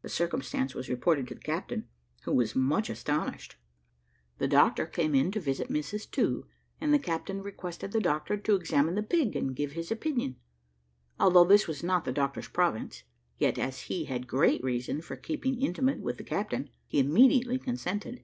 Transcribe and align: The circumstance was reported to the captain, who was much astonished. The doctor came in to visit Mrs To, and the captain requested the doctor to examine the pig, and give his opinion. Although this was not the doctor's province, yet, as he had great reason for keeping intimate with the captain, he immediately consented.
The 0.00 0.08
circumstance 0.08 0.74
was 0.74 0.88
reported 0.88 1.28
to 1.28 1.34
the 1.34 1.42
captain, 1.42 1.88
who 2.22 2.32
was 2.32 2.56
much 2.56 2.88
astonished. 2.88 3.56
The 4.38 4.48
doctor 4.48 4.86
came 4.86 5.14
in 5.14 5.30
to 5.32 5.40
visit 5.40 5.68
Mrs 5.68 6.10
To, 6.12 6.46
and 6.80 6.90
the 6.90 6.98
captain 6.98 7.42
requested 7.42 7.92
the 7.92 8.00
doctor 8.00 8.38
to 8.38 8.54
examine 8.54 8.94
the 8.94 9.02
pig, 9.02 9.36
and 9.36 9.54
give 9.54 9.72
his 9.72 9.92
opinion. 9.92 10.36
Although 11.20 11.44
this 11.44 11.68
was 11.68 11.82
not 11.82 12.06
the 12.06 12.12
doctor's 12.12 12.48
province, 12.48 13.02
yet, 13.36 13.58
as 13.58 13.78
he 13.92 14.06
had 14.06 14.26
great 14.26 14.64
reason 14.64 15.02
for 15.02 15.16
keeping 15.16 15.60
intimate 15.60 16.00
with 16.00 16.16
the 16.16 16.24
captain, 16.24 16.70
he 16.86 16.98
immediately 16.98 17.58
consented. 17.58 18.22